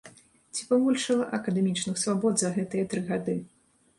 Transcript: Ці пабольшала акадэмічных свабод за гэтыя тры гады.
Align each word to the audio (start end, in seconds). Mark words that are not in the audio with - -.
Ці 0.59 0.63
пабольшала 0.69 1.27
акадэмічных 1.37 1.95
свабод 2.03 2.33
за 2.45 2.49
гэтыя 2.57 2.89
тры 2.95 3.03
гады. 3.13 3.37